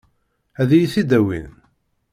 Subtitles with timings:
[0.61, 1.51] Ad iyi-t-id-awin?